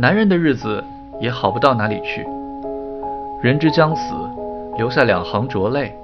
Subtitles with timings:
[0.00, 0.82] 男人的日子
[1.20, 2.26] 也好不到哪里去。
[3.42, 4.14] 人之将死，
[4.78, 5.94] 留下两行浊泪。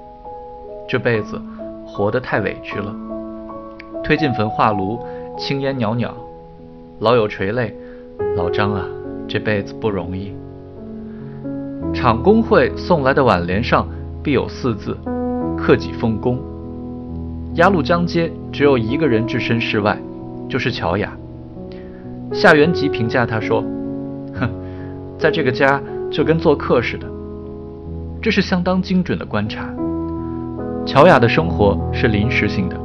[0.87, 1.41] 这辈子
[1.83, 2.95] 活得太委屈了。
[4.03, 4.99] 推进焚化炉，
[5.35, 6.13] 青烟袅袅，
[6.99, 7.75] 老友垂泪。
[8.35, 8.85] 老张啊，
[9.27, 10.31] 这辈子不容易。
[11.91, 13.87] 厂工会送来的挽联上
[14.21, 14.95] 必有四字：
[15.57, 16.37] 克己奉公。
[17.55, 19.97] 鸭绿江街只有一个人置身事外，
[20.47, 21.11] 就是乔雅。
[22.31, 23.63] 夏元吉评价他说：“，
[25.17, 25.81] 在这个家
[26.11, 27.07] 就跟做客似的。”
[28.21, 29.73] 这是相当精准的观察。
[30.85, 32.77] 乔雅的生活是临时性的，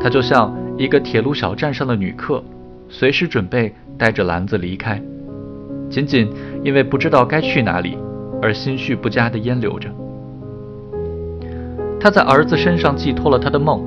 [0.00, 2.42] 她就像一个铁路小站上的女客，
[2.88, 5.00] 随时准备带着篮子离开，
[5.88, 6.28] 仅仅
[6.62, 7.96] 因为不知道该去哪里
[8.42, 9.88] 而心绪不佳的烟留着。
[12.00, 13.80] 他在儿子身上寄托了他的梦。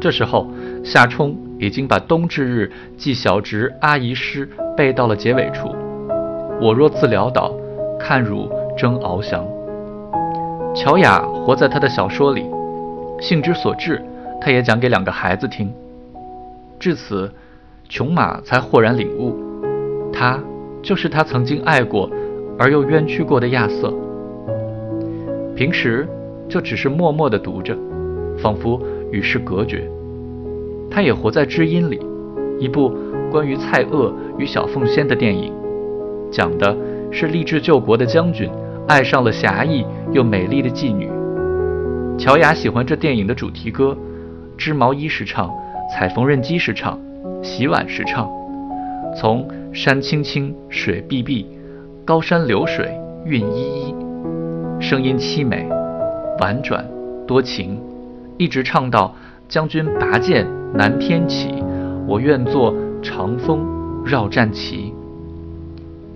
[0.00, 0.50] 这时候，
[0.84, 5.74] 夏冲已经把冬至日记小侄阿姨诗背到了结尾处
[6.60, 7.52] ：“我若自潦倒，
[7.98, 9.44] 看汝争翱翔。”
[10.74, 12.44] 乔雅活在他的小说里，
[13.20, 14.02] 兴之所至，
[14.40, 15.72] 他也讲给两个孩子听。
[16.78, 17.30] 至此，
[17.88, 19.34] 琼马才豁然领悟，
[20.12, 20.38] 他
[20.82, 22.10] 就是他曾经爱过
[22.58, 23.92] 而又冤屈过的亚瑟。
[25.54, 26.06] 平时
[26.46, 27.74] 就只是默默地读着，
[28.36, 28.78] 仿佛
[29.10, 29.90] 与世隔绝。
[30.90, 31.98] 他也活在知音里，
[32.58, 32.92] 一部
[33.30, 35.50] 关于蔡锷与小凤仙的电影，
[36.36, 36.76] 讲的
[37.10, 38.50] 是立志救国的将军。
[38.86, 41.08] 爱上了侠义又美丽的妓女，
[42.18, 43.96] 乔雅喜欢这电影的主题歌，
[44.56, 45.50] 织毛衣时唱，
[45.90, 47.00] 踩缝纫机时唱，
[47.42, 48.30] 洗碗时唱。
[49.18, 51.46] 从山青青，水碧碧，
[52.04, 53.94] 高山流水韵依依，
[54.78, 55.66] 声音凄美，
[56.38, 56.86] 婉转
[57.26, 57.80] 多情，
[58.36, 59.12] 一直唱到
[59.48, 61.48] 将军拔剑南天起，
[62.06, 62.72] 我愿做
[63.02, 63.66] 长风
[64.04, 64.94] 绕战旗。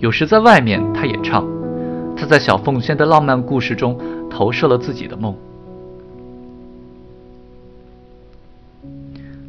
[0.01, 1.47] 有时在外面，他也唱。
[2.17, 3.99] 他在小凤仙的浪漫故事中
[4.31, 5.37] 投射了自己的梦。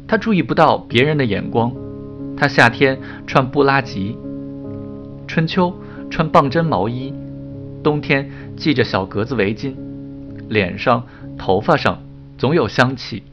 [0.07, 1.73] 他注意不到别人的眼光。
[2.37, 4.15] 他夏天穿布拉吉，
[5.27, 5.73] 春秋
[6.11, 7.11] 穿棒针毛衣，
[7.83, 9.73] 冬天系着小格子围巾，
[10.49, 11.03] 脸上、
[11.35, 11.99] 头发上
[12.37, 13.23] 总有香气。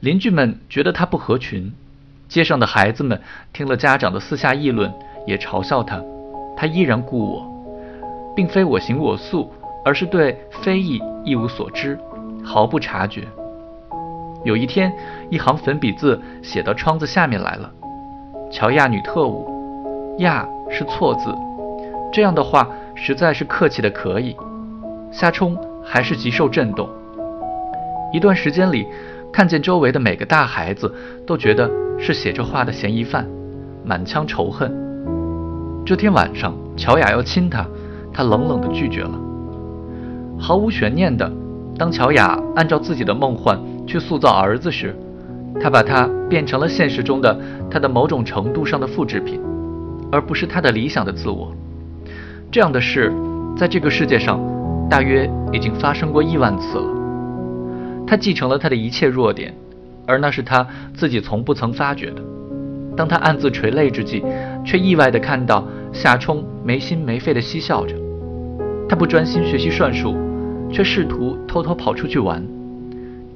[0.00, 1.72] 邻居们觉得他不合群，
[2.28, 3.20] 街上的孩子们
[3.52, 4.92] 听了家长的私下议论，
[5.24, 6.02] 也嘲笑他。
[6.56, 7.52] 他依然故我。
[8.34, 9.50] 并非我行我素，
[9.84, 11.98] 而是对非议一无所知，
[12.42, 13.28] 毫不察觉。
[14.42, 14.90] 有一天，
[15.28, 17.70] 一行粉笔字写到窗子下面来了
[18.50, 19.46] ：“乔亚女特务。
[20.20, 21.34] ”“亚”是错字，
[22.10, 24.34] 这样的话实在是客气的可以。
[25.10, 26.88] 夏冲还是极受震动。
[28.14, 28.86] 一段时间里，
[29.30, 30.90] 看见周围的每个大孩子
[31.26, 33.28] 都觉得是写这话的嫌疑犯，
[33.84, 34.81] 满腔仇恨。
[35.84, 37.66] 这天晚上，乔雅要亲他。
[38.14, 39.18] 他冷冷地拒绝了，
[40.38, 41.32] 毫无悬念的。
[41.78, 44.94] 当乔雅按照自己的梦幻去塑造儿子时，
[45.58, 47.34] 他把他变成了现实中的
[47.70, 49.40] 他的某种程度上的复制品，
[50.12, 51.50] 而不是他的理想的自我。
[52.50, 53.10] 这样的事，
[53.56, 54.38] 在这个世界上，
[54.90, 56.86] 大约已经发生过亿万次了。
[58.06, 59.54] 他继承了他的一切弱点，
[60.06, 62.22] 而那是他自己从不曾发觉的。
[62.96, 64.22] 当他暗自垂泪之际，
[64.64, 67.94] 却意外地看到夏冲没心没肺地嬉笑着。
[68.88, 70.14] 他不专心学习算术，
[70.70, 72.46] 却试图偷偷跑出去玩。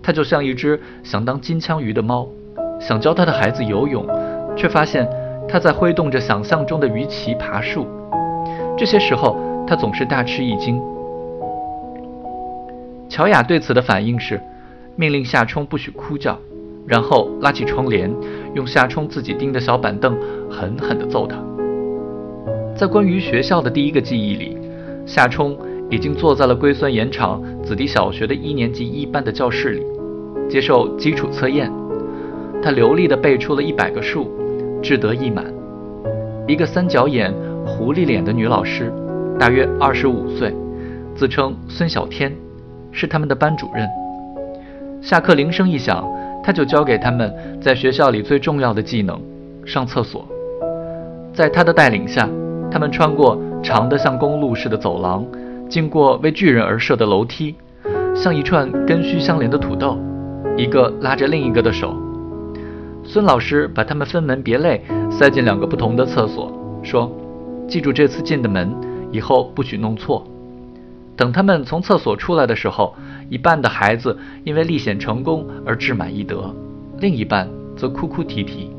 [0.03, 2.29] 他就像一只想当金枪鱼的猫，
[2.79, 4.07] 想教他的孩子游泳，
[4.57, 5.09] 却发现
[5.49, 7.87] 他在挥动着想象中的鱼鳍爬树。
[8.77, 10.81] 这些时候，他总是大吃一惊。
[13.09, 14.39] 乔雅对此的反应是，
[14.95, 16.39] 命令夏冲不许哭叫，
[16.87, 18.13] 然后拉起窗帘，
[18.57, 20.17] 用夏冲自己钉的小板凳
[20.51, 21.37] 狠狠地揍他。
[22.75, 24.57] 在关于学校的第一个记忆里。
[25.05, 25.57] 夏冲
[25.89, 29.83] 已经坐在了龟孙盐场子弟小学的一年级一班的教室里，
[30.51, 31.71] 接受基础测验。
[32.61, 34.29] 他流利地背出了一百个数，
[34.83, 35.45] 志得意满。
[36.49, 37.33] 一个三角眼、
[37.65, 38.93] 狐狸脸的女老师，
[39.39, 40.53] 大约二十五岁，
[41.15, 42.35] 自称孙小天，
[42.91, 43.89] 是他们的班主任。
[45.01, 46.05] 下课铃声一响，
[46.47, 49.21] 他就教给他们在学校里最重要的技能——
[49.67, 50.25] 上厕所。
[51.35, 52.29] 在他的带领下，
[52.71, 53.37] 他们穿过。
[53.63, 55.27] 长的像公路似的走廊，
[55.69, 57.57] 经过为巨人而设的楼梯，
[58.15, 59.99] 像一串根须相连的土豆，
[60.57, 61.97] 一个拉着另一个的手。
[63.03, 66.53] 孙老师把他们分门别类塞进两个不同的厕所，
[66.85, 67.11] 说
[67.67, 68.73] ：“记住这次进的门，
[69.11, 70.25] 以后不许弄错。”
[71.17, 72.95] 等他们从厕所出来的时候，
[73.29, 76.55] 一半的孩子因为历险成功而志满意得，
[76.99, 78.71] 另一半则哭哭啼啼。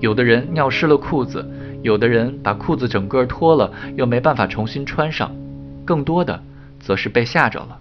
[0.00, 1.44] 有的人尿湿了裤子。
[1.82, 5.34] 有的人把裤子整个脱了，又没办法重新穿上，
[5.82, 6.38] 更多的
[6.78, 7.78] 则是被吓着了。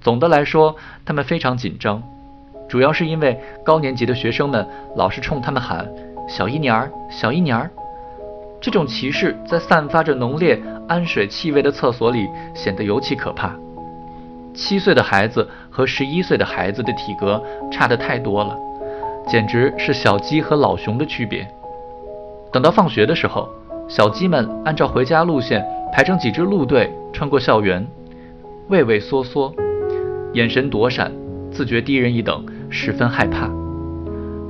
[0.00, 0.74] 总的来说，
[1.04, 2.02] 他们非常紧张，
[2.70, 4.66] 主要是因为高年级的学生们
[4.96, 5.86] 老是冲他们喊
[6.26, 7.70] “小一年儿，小一年儿”。
[8.58, 10.58] 这种歧视在散发着浓烈
[10.88, 13.54] 氨水气味的厕所里显得尤其可怕。
[14.54, 18.56] 七岁的孩子和十一岁的孩子的体格差得太多了，
[19.26, 21.46] 简直是小鸡和老熊的区别。
[22.52, 23.48] 等到放学的时候，
[23.88, 27.86] 小鸡们按照回家路线排成几支路队穿过校园，
[28.68, 29.52] 畏畏缩缩，
[30.34, 31.10] 眼神躲闪，
[31.50, 33.50] 自觉低人一等，十分害怕。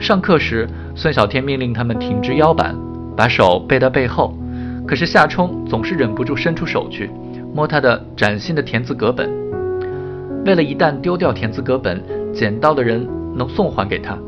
[0.00, 2.76] 上课时，孙小天命令他们挺直腰板。
[3.14, 4.34] 把手背到背后，
[4.86, 7.10] 可是夏冲总是忍不住伸出手去
[7.54, 9.41] 摸他的崭新的田字格本。
[10.44, 12.02] 为了一旦丢掉田字格本，
[12.34, 13.06] 捡到的人
[13.36, 14.18] 能送还给他，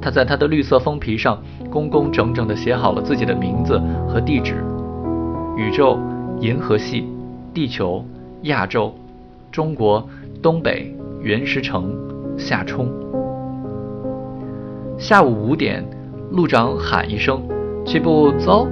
[0.00, 4.54] 他在他的绿色封皮上工工整整地写好了自己的名字和地址：
[5.56, 5.98] 宇宙、
[6.40, 7.06] 银河系、
[7.52, 8.04] 地球、
[8.42, 8.94] 亚洲、
[9.52, 10.08] 中国、
[10.40, 11.94] 东北、原石城、
[12.38, 12.88] 夏冲。
[14.96, 15.84] 下午五点，
[16.30, 17.42] 路长喊一声。
[17.84, 18.68] 起步走，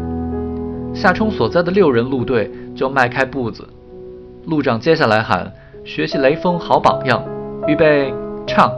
[0.92, 3.66] 夏冲所在的六人路队就迈开步子。
[4.46, 5.50] 路长接下来喊
[5.86, 7.24] ：“学习雷锋好榜样，
[7.68, 8.12] 预备
[8.44, 8.72] 唱。”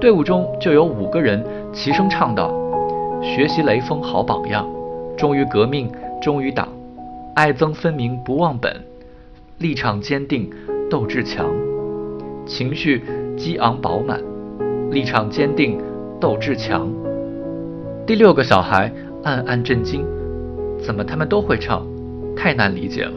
[0.00, 1.40] 队伍中就有五个人
[1.72, 2.52] 齐声唱道
[3.22, 4.68] ：“学习雷锋好榜样，
[5.16, 5.88] 忠于革命，
[6.20, 6.66] 忠于党，
[7.36, 8.74] 爱憎分明不忘本，
[9.58, 10.50] 立场坚定，
[10.90, 11.46] 斗志强，
[12.44, 13.04] 情绪
[13.36, 14.20] 激昂饱满，
[14.90, 15.78] 立场坚定，
[16.20, 16.90] 斗志强。”
[18.04, 18.92] 第六个小孩。
[19.22, 20.02] 暗暗震惊，
[20.78, 21.86] 怎么他们都会唱？
[22.34, 23.12] 太难理解了。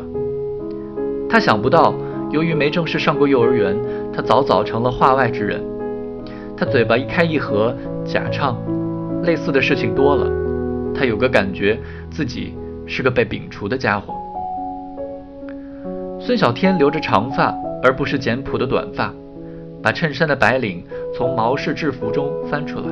[1.30, 1.94] 他想不到，
[2.34, 3.78] 由于没正式上过幼儿园，
[4.12, 5.64] 他早早成了话外之人。
[6.58, 8.58] 他嘴巴一开一合，假唱。
[9.22, 10.28] 类似的事情多了，
[10.96, 12.56] 他有个感觉，自己
[12.88, 14.16] 是个被摒除的家伙。
[16.20, 19.14] 孙小天留着长发，而不是简朴的短发，
[19.84, 20.84] 把衬衫的白领
[21.16, 22.86] 从毛式制服中翻出来。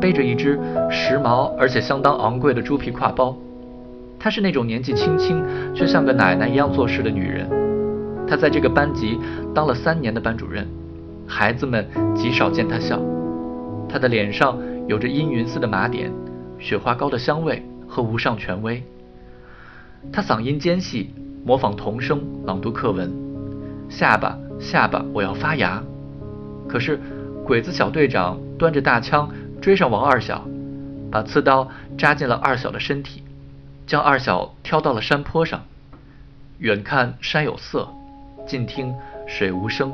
[0.00, 0.56] 背着一只
[0.88, 3.36] 时髦而且相当昂贵的猪皮挎包，
[4.20, 5.44] 她是那种年纪轻轻
[5.74, 7.57] 却像个奶奶一样做事的女人。
[8.28, 9.18] 他在这个班级
[9.54, 10.66] 当了三年的班主任，
[11.26, 13.00] 孩子们极少见他笑。
[13.88, 16.12] 他的脸上有着阴云似的麻点、
[16.58, 18.82] 雪花膏的香味和无上权威。
[20.12, 21.14] 他嗓音尖细，
[21.44, 23.10] 模仿童声朗读课文。
[23.88, 25.82] 下巴，下巴，我要发芽。
[26.68, 27.00] 可是，
[27.44, 29.28] 鬼子小队长端着大枪。
[29.60, 30.46] 追上王二小，
[31.10, 33.24] 把刺刀扎进了二小的身体，
[33.88, 35.64] 将二小挑到了山坡上。
[36.58, 37.88] 远看山有色，
[38.48, 38.92] 近听
[39.26, 39.92] 水无声。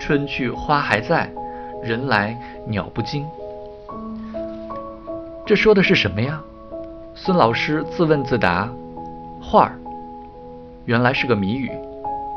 [0.00, 1.30] 春去花还在，
[1.82, 2.36] 人来
[2.66, 3.26] 鸟不惊。
[5.44, 6.42] 这说的是什么呀？
[7.14, 8.68] 孙老师自问自答：
[9.40, 9.78] 画儿。
[10.86, 11.70] 原来是个谜语。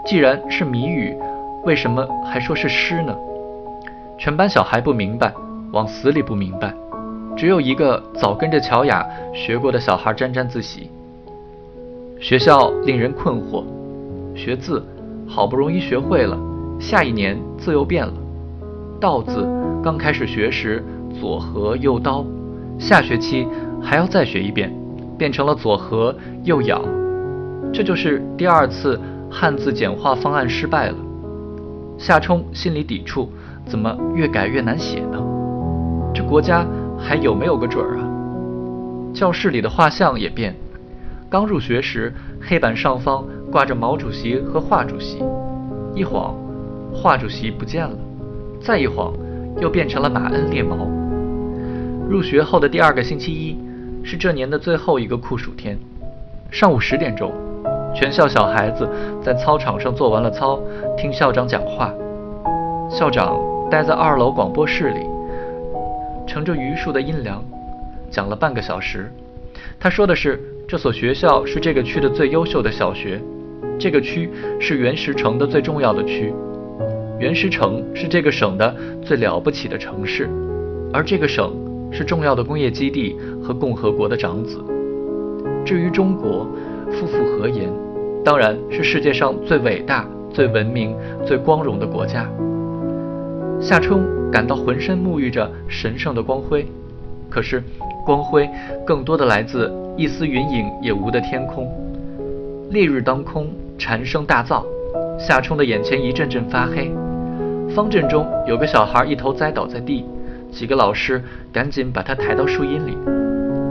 [0.06, 1.18] 既然是谜语，
[1.64, 3.16] 为什么还说是诗呢？
[4.20, 5.34] 全班小孩不明白。
[5.74, 6.74] 往死里不明白，
[7.36, 10.90] 只有一个早跟着乔雅学过的小孩沾沾自喜。
[12.22, 13.66] 学校令人困惑，
[14.34, 14.82] 学字
[15.28, 16.38] 好不容易学会了，
[16.80, 18.14] 下一年字又变了。
[19.00, 19.48] 道字
[19.84, 20.84] 刚开始学时
[21.20, 22.26] 左合右刀，
[22.80, 23.48] 下学期
[23.82, 24.74] 还要再学一遍，
[25.18, 26.82] 变成了左合右咬。
[27.74, 30.96] 这就是第二次汉字简化方案失败了。
[31.98, 33.30] 夏冲心里抵触，
[33.66, 35.20] 怎么越改越难写呢？
[36.14, 36.66] 这国家
[36.98, 38.08] 还有没有个准儿啊？
[39.14, 40.56] 教室里的画像也变。
[41.30, 45.24] 刚入学时，黑板上方挂着毛主席和华主席，
[45.96, 46.36] 一晃，
[46.94, 47.96] 华主席不见了；
[48.62, 49.14] 再一晃，
[49.62, 50.76] 又变成了马恩列毛。
[52.10, 53.58] 入学后的第二个星期一，
[54.04, 55.78] 是这年的最后一个酷暑天。
[56.52, 57.32] 上午十点钟，
[57.96, 58.88] 全校小孩子
[59.22, 60.60] 在操场上做完了操，
[60.98, 61.94] 听校长讲话。
[62.90, 63.38] 校长
[63.70, 65.00] 待在二楼广播室里。
[66.26, 67.44] 乘着榆树的阴凉，
[68.12, 69.12] 讲了半个小时。
[69.80, 73.22] 他说的是，这所学校是这个区的最优秀的小学，
[73.80, 74.30] 这个区
[74.60, 76.34] 是原石城的最重要的区，
[77.20, 80.28] 原石城是这个省的最了不起的城市，
[80.92, 81.54] 而这个省
[81.92, 84.58] 是重要的工业基地和共和国的长子。
[85.64, 86.48] 至于中国，
[86.92, 87.70] 夫复何言？
[88.26, 92.28] 当然是世界上最伟大、最文明、最光荣的国家。
[93.60, 96.66] 夏冲感到浑身沐浴着神圣的光辉，
[97.30, 97.64] 可是
[98.06, 98.50] 光辉
[98.86, 101.72] 更多的来自一丝云影也无的天空。
[102.70, 104.64] 烈日当空，蝉声大噪，
[105.20, 106.92] 夏冲的眼前一阵阵发黑。
[107.76, 110.04] 方阵中有个小孩一头栽倒在地，
[110.52, 112.98] 几个老师赶紧把他抬到树荫里。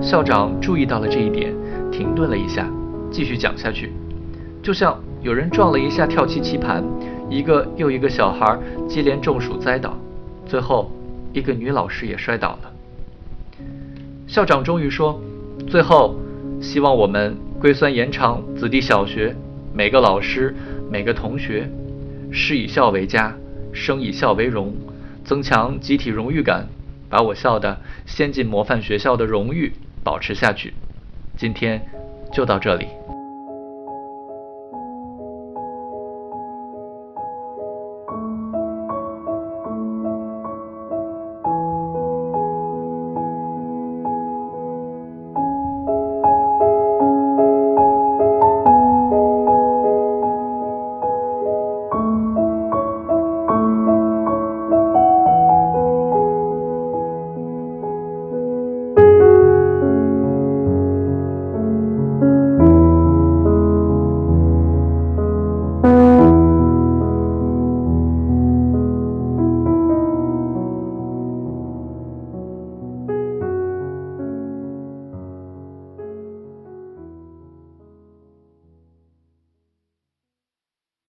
[0.00, 1.52] 校长注意到了这一点，
[1.90, 2.68] 停顿了一下，
[3.10, 3.92] 继续讲下去，
[4.62, 6.84] 就像有人撞了一下跳棋棋盘，
[7.28, 8.56] 一个又一个小孩
[8.88, 9.96] 接连中暑栽倒，
[10.46, 10.90] 最后
[11.32, 12.72] 一个女老师也摔倒了。
[14.28, 15.20] 校长终于说
[15.66, 16.14] ：“最后，
[16.60, 19.34] 希望我们硅酸盐厂子弟小学
[19.76, 20.56] 每个老师、
[20.90, 21.68] 每个同学，
[22.32, 23.36] 师以孝为家，
[23.74, 24.74] 生以孝为荣，
[25.22, 26.66] 增强集体荣誉感，
[27.10, 29.70] 把我校的先进模范学校的荣誉
[30.02, 30.72] 保持下去。”
[31.36, 31.86] 今天
[32.32, 32.86] 就到这里。